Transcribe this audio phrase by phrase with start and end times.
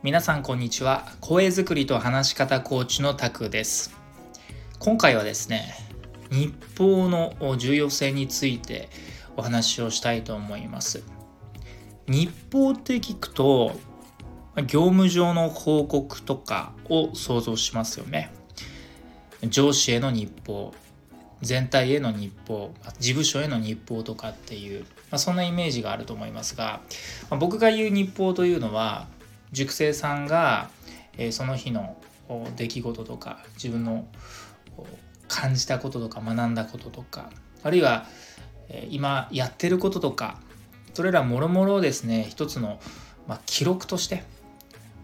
[0.00, 1.08] 皆さんこんにちは。
[1.20, 3.96] 声作りと話し方コーチのタクです。
[4.78, 5.74] 今回はですね
[6.30, 8.90] 日報の重要性について
[9.36, 11.02] お話をしたいと思います。
[12.06, 13.72] 日報って聞くと
[14.68, 18.30] 業務上の報告とかを想像しますよね。
[19.48, 20.72] 上司への日報
[21.42, 26.82] 全体への日報事務所への日報とかっていう、まあ、そんなイメージがあると思いますが、
[27.30, 29.08] まあ、僕が言う日報というのは
[29.52, 30.70] 塾生さんが、
[31.16, 31.96] え、その日の
[32.56, 34.06] 出来事とか自分の
[35.28, 37.30] 感じたこととか学んだこととか
[37.62, 38.06] あるいは、
[38.68, 40.38] え、今やってることとか
[40.94, 42.80] それらもろもろですね一つの、
[43.26, 44.24] ま、記録として、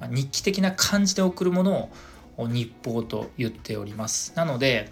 [0.00, 1.90] ま、日記的な感じで送るもの
[2.36, 4.32] を日報と言っております。
[4.36, 4.90] なので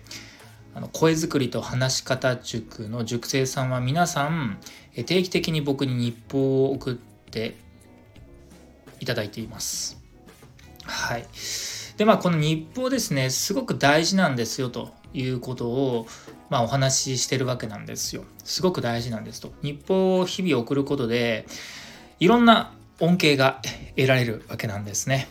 [0.74, 4.60] あの声作りと話し方塾の塾生さんは皆さん
[4.94, 7.56] 定期的に僕に日報を送って
[9.10, 10.00] ただいています。
[10.84, 11.26] はい。
[11.96, 16.06] でまあこの日報ですねすごく大事なんですよということを
[16.48, 18.24] まあお話ししてるわけなんですよ。
[18.44, 19.52] すごく大事なんですと。
[19.62, 21.46] 日報を日々送ることで
[22.20, 23.60] いろんな恩恵が
[23.96, 25.28] 得られるわけなんですね。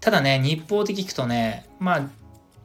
[0.00, 2.08] ただね日報って聞くとねまあ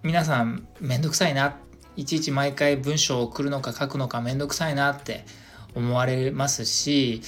[0.04, 1.58] 皆さんめんどくさいな
[1.96, 5.26] いちいち毎回文章を送るのか書くのかめんどくさいなって
[5.76, 7.22] 思われますし、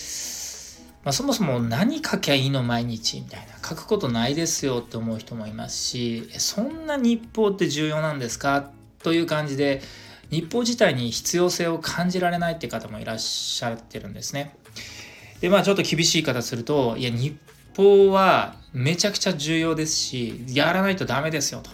[1.04, 8.72] まあ、そもそも何書きゃいいの毎日みたいな書くことないですよって思う人もいますしそんな日報って重要なんですか？
[9.00, 9.82] という感じで
[10.30, 14.56] 日報自体に必要性を感じられないって方もいらっしゃってるんですね。
[15.42, 17.38] でまあちょっと厳しい言い方するといや日
[17.76, 21.70] 報はめちゃくちゃ重要ですしやらないとダメですよと。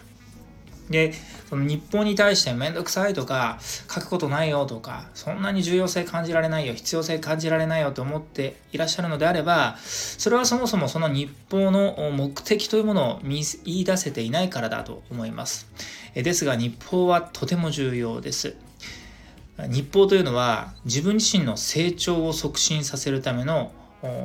[0.90, 1.14] で
[1.50, 15.68] その日本に対してめんどくさいとか書くことないよとかそんなに重要性感じられないよ必要性感じられないよと思っていらっしゃるのであればそれはそもそもその日報の目的というものを見い出せていないからだと思います。
[16.16, 18.56] ですが日報はとても重要です。
[19.68, 23.72] 日報というのは自分自身の成長を促進させるための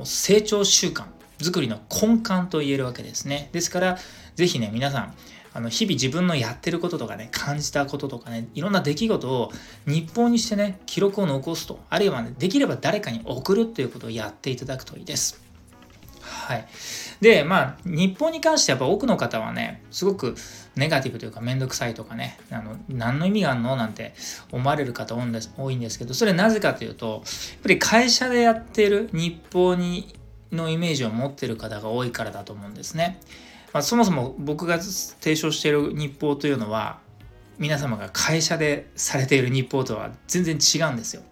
[0.05, 1.05] 成長習慣
[1.43, 3.49] 作りの根幹と言えるわけですね。
[3.53, 3.99] ですから
[4.37, 5.15] 是非ね皆さん
[5.55, 9.53] あの日々自分のやってることとかね感じたこととかねいろんな出来事を
[9.87, 15.43] 日報にしてね記録を残すとあるいは、ね、できれば誰かに送るっていうことをやっていただくといいです。
[16.21, 16.67] はい、
[17.21, 20.35] でまあ日本に関してやっぱ多くの方はねすごく
[20.75, 24.15] ネガティブというか面倒くさいとかねあの何の意味があるのなんて
[24.51, 27.23] 思われる方多いんですけどそれなぜかというとやっ
[27.63, 30.15] ぱり会社でやってる日報に
[30.51, 33.21] のイメージを持ってる方が多いからだと思うんですね。
[33.75, 37.01] まあ、そもそも僕が提唱している日報というのは
[37.59, 41.23] 皆様が会社でされている日報とは全然違うんですよ。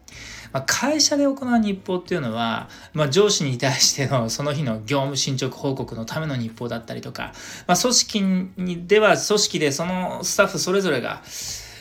[0.52, 7.32] まあ、会社で行う日報っていうのは、まあ、上司に対してのその日の業務進捗報告のための日報だったりとか、
[7.66, 8.20] まあ、組織
[8.58, 11.22] にでは組織でそのスタッフそれぞれが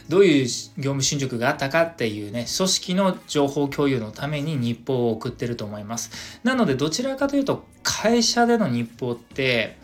[0.07, 0.45] どういう
[0.77, 9.80] 業務進捗があったかっていうね組織の情報共有のために日報を送ってると思いますなのでどちらかというと会社での日報って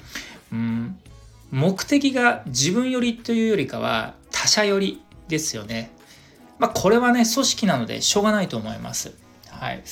[0.52, 1.00] うん
[1.52, 5.92] 目的が自分よりというよりかは他者よりですよね。
[6.60, 9.14] まあ、これはね、組織なのでしょうがないと思います。
[9.50, 9.84] はい。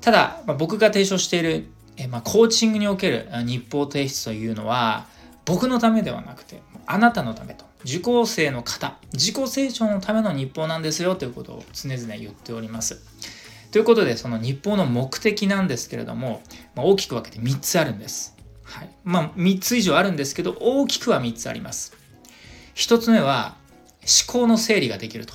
[0.00, 5.06] ただ、まあ、僕が提唱している、えまあ、コーチングにおける日報提出というのは、
[5.44, 13.02] 僕のためではなくて、あなたのためと、受講生の方、自己成長のための日報なんですよということを常々言っております。
[13.72, 16.42] ということで、その日報の目的なんですけれども、
[16.74, 18.35] まあ、大きく分けて3つあるんです。
[18.66, 21.94] はい、まあ3つ以上あるんですけど大きくは3つあります。
[22.74, 23.56] 1つ目は
[24.02, 25.34] 思考の整理ができると。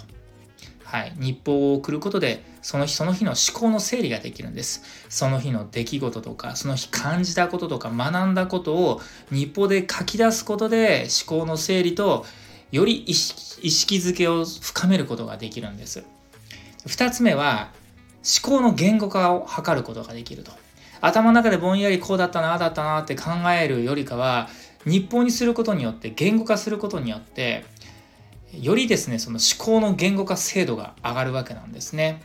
[0.84, 4.84] はい、日報を送ることでその日その日の思考の整理ができるんです。
[5.08, 12.26] その日の出来事とかその日感じたこととか学んだことを日報で書き出すことで思考の整理と
[12.72, 16.04] より意識づけを深めることができるんです。
[16.86, 17.72] 2つ目は
[18.44, 20.52] 思考の言語化を図ることができると。
[21.02, 24.50] 頭の中でぼんやりこうだったなあだったなって考えるよりかは
[24.86, 27.66] 日報にすることによって言語化することによって
[28.54, 32.22] よりですねその思考の言語化精度が上がるわけなんですね。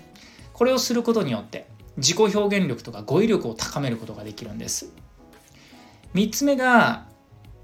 [0.53, 1.67] これをすることによって
[1.99, 4.93] 自己表現力とか語彙力を高めることができるんです。
[6.15, 7.07] 3つ目が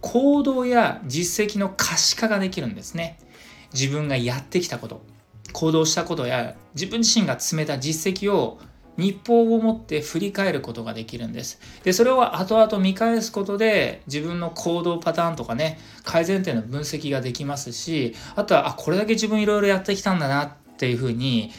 [0.00, 3.18] 行動や実績の可視化ができるんですね。
[3.72, 5.02] 自分がやってきたこと
[5.52, 8.58] 行動したことや自分自身が詰めた実績を
[8.96, 11.60] 日報を持って振り返ることができるんです。
[11.82, 21.50] で、それを後々見返すことで自分の行動パターンとかね、改善点の分析ができますし、あとは、あ、これだけ自分いろいろやってきたんだなっていうふうに、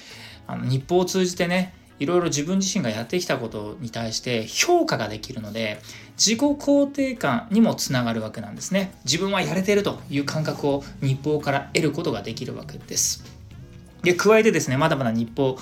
[0.45, 5.79] あの日報を通じてね、いろいろ自分自身がやってきたことに対して評価ができるので
[6.17, 13.23] 自己肯定感にもつながるわけなんですね自分はやれてるという感覚を日報から得ることができるわけです
[14.01, 15.57] で加えてですねまだまだ日報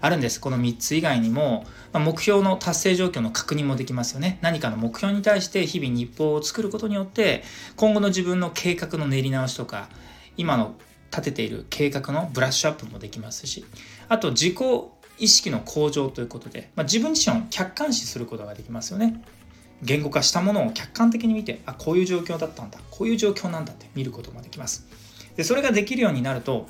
[0.00, 0.40] あるんです。
[0.40, 4.38] この3つ以外にも、ま目標の達成状況の確認もできますよね。
[4.40, 7.42] 何かの目標に対して日々日報を作ることによって
[7.76, 9.88] 今後の自分の計画の練り直しとか
[10.36, 10.74] 今の
[11.10, 13.64] 立てている計画のブラッシュアップもできますし
[14.08, 14.56] あと自己
[15.18, 19.22] 意識の向上ということで、まあ、自分自身を客観視することができますよね。
[19.82, 24.86] 言語化したものを客観的に見てあこういう状況だったんだこういう状況なんだって見ることもできます。
[25.36, 26.68] でそれができるようになると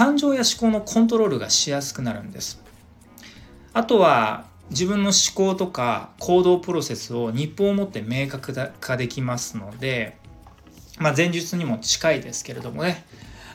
[0.00, 2.58] 感情や思考のコントロールがしやすくなるんです。
[3.74, 10.16] あとは自分の思考とか行動プロセスを日報を持って明確化できますので、
[10.98, 13.04] まあ、前述にも近いですけれどもね。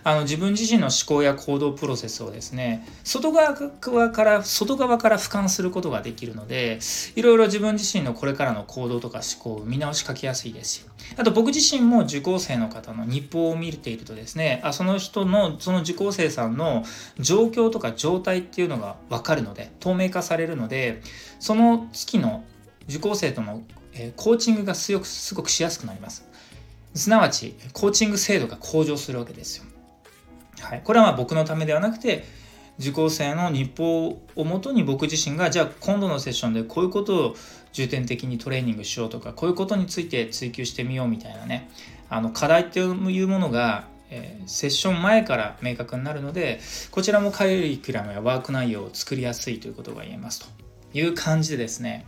[0.08, 3.56] あの自分自身の思考や行動プロセスをですね外側
[4.12, 6.78] から外側から俯瞰することができるので
[7.16, 10.86] いろいろ自分自身のこれからの行動とか思考を見直し書きやすいですし
[11.18, 16.84] あと僕自身も受講生の方の日報を見ているとですねあその人のその受講生さんの
[17.18, 21.02] 状況とか状態っていうのが分かるので透明化されるので
[21.40, 22.44] その月の
[22.88, 23.64] 受講生との
[24.18, 26.28] コーチングがすごくすごくしやすくなります。
[26.94, 29.66] すなわちコーチング精度が向上するわけですよ。
[30.66, 32.26] はい、これはまあ僕のためではなくて
[32.80, 37.36] 受講生の日報をもとに僕自身がじゃあ今度のセッションでこういうことを
[37.72, 41.70] 重点的にトレーニングしようとかこういうことについて追求してみようみたいなね
[42.10, 46.60] あの課題っていうものが、えー、セッション前から明確になるので
[46.92, 50.48] こちらもカリキュラムやワーク内容を作りやすいということが言えますと
[50.94, 52.06] いう感じでですね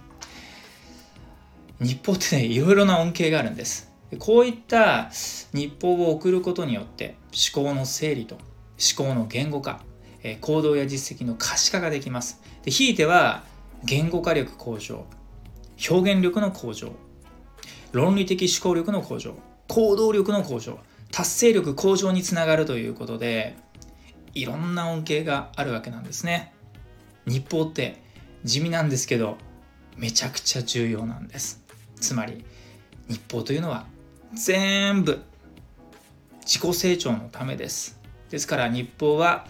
[1.79, 3.91] 日報ってねいろいろな恩恵があるんです。
[4.19, 5.11] こういった
[5.53, 7.15] 日報を送ることによって
[7.53, 9.81] 思考の整理と思考の言語化
[10.23, 12.41] え行動や実績の可視化ができます。
[12.63, 13.43] でひいては
[13.83, 15.05] 言語化力向上
[15.89, 16.91] 表現力の向上
[17.91, 19.35] 論理的思考力の向上
[19.67, 20.79] 行動力の向上
[21.11, 23.55] 達成力向上につながるということで
[24.33, 26.53] いろんな恩恵があるわけなんですね。
[27.25, 28.01] 日報って
[28.43, 29.37] 地味なんですけど
[29.95, 31.63] めちゃくちゃ重要なんです。
[31.99, 32.43] つまり
[33.07, 33.85] 日報というのは
[34.33, 35.21] 全部
[36.47, 37.99] 自己成長のためです。
[38.29, 39.47] ですから日報は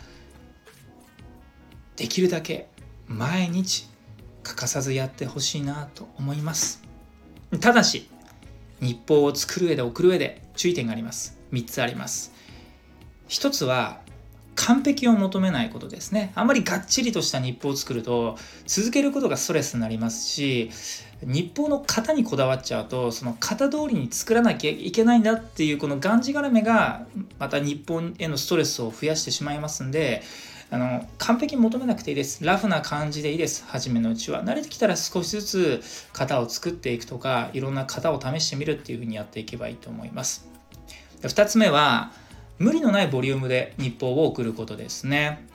[1.96, 2.70] できるだけ
[3.06, 3.88] 毎日
[4.42, 6.82] 欠かさずやってほしいなと思います。
[7.62, 8.10] ただし
[8.82, 11.38] 日報を作る上で送る上で注意点があります。
[11.52, 12.34] 3つあります。
[13.30, 14.02] 1つは
[14.58, 16.32] 完璧を求めないことですね。
[16.36, 20.72] あまりがっちりとした日報を作ると続けることがストレスになりますし
[21.22, 27.06] 日報の型にこだわっちゃうとその型通りに作らなきゃいけないんだっていうこのがんじがらめが
[27.40, 30.24] また日本へのストレスを増やしてしまいますんで
[30.70, 32.44] あの完璧に求めなくていいです。
[32.44, 33.64] ラフな感じでいいです。
[33.68, 34.44] 初めのうちは。
[34.44, 35.82] 慣れてきたら少しずつ
[36.12, 40.46] 型を作っていくとかいろんな型を試してみるっていうふうにやっていけばいいと思います。
[41.22, 42.12] 2つ目は
[42.60, 45.46] 無理のないボリュームで日報を送ることですね。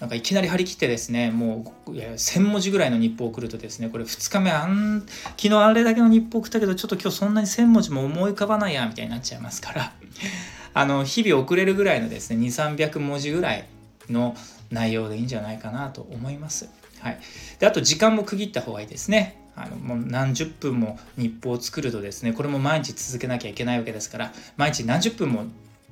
[0.00, 5.04] なんかいきなり張り切ってですね、もう1000文字ぐらいの日報を送るとですね、これ2日目あん、
[5.36, 9.92] 昨日あれだけの日報送ったけど、ちょっと今日そんなに1000文字も思い浮かばないや、みたいになっちゃいますから、
[10.74, 13.68] あの、日々送れるぐらいのですね、2、300文字ぐらい
[14.10, 14.36] の
[14.70, 16.68] 内容でいいんじゃないかなと思います。
[16.98, 17.20] はい。
[17.60, 19.38] で、あと時間も区切った方がいいですね。
[19.54, 25.44] あのもう何十分も日報を作るとですねこれも毎日続けなきゃいけないわけですから毎日何十分も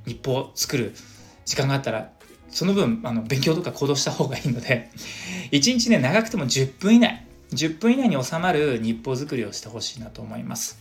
[0.06, 0.94] 日報を作る
[1.44, 2.10] 時間があったら
[2.50, 4.90] その分あの勉強とか行動した方がいいので
[5.52, 10.78] 1日ね長くても10分以内10分以内に収まる日報作りをしてほしいなと思います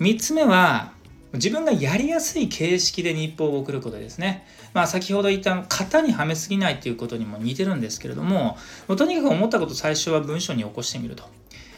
[0.00, 0.92] 3つ目は
[1.36, 4.46] 自分がやりやすい形式で日報を送ることですね。
[4.74, 8.56] まあ先ほど言った型にはめすぎないということにも似てるんですけれども、
[8.96, 11.24] とにかく思ったこと最初は文章に起こしてみると。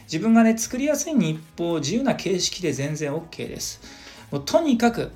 [0.04, 3.80] 自分がね、作りやすい日報を自由な形式で全然 OK です。
[4.30, 5.12] もうとにかく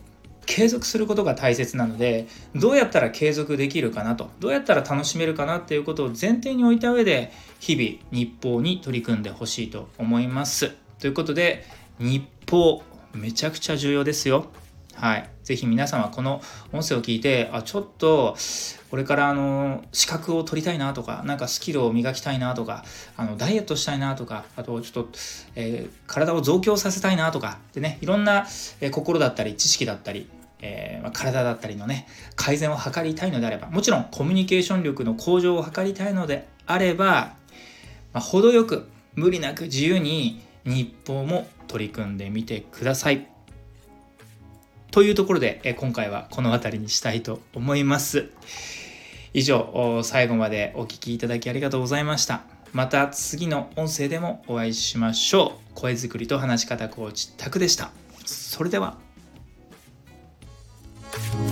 [0.55, 4.29] 継続することが大切なのでどうやったら継続できるかなと。
[4.39, 10.73] どうやったら楽しめるかなっていうことを前提に置いた上で日々日報に取り組んでほしいと思います。
[10.99, 11.65] ということで
[11.99, 12.83] 日報
[13.15, 14.45] めちゃくちゃ重要ですよ。
[14.95, 15.31] はい。
[15.43, 18.37] ぜひ皆さんはこの音声を聞いて、あ、ちょっと、
[18.91, 22.85] これからあの、資格を取りたいなとか、なんかスキルを磨きたいなとか、
[23.17, 25.09] あの、ダイエットしたいなとか、あとちょっと、
[25.57, 28.47] えー、体を増強させたいなとか、でね、いろんな、
[28.81, 30.29] えー、心だったり、知識だったり、
[30.63, 37.35] えー、体だったりのね、改善を図りたいのであれば、もちろんコミュニケーション力の向上を図りたいのであれば、
[38.13, 43.27] まあ、程よく、無理なく自由に日報も取り組んでみてください。
[44.91, 48.31] というところで、え今回はこの辺りにしたいと思います。
[49.35, 52.43] 以上、最後までお聴きいただきありがとうございました。
[52.73, 55.75] また次の音声でもお会いしましょう。
[55.75, 57.91] 声作りと話し方コーチタクでした。
[58.25, 59.12] それでは。
[61.13, 61.52] Thank you.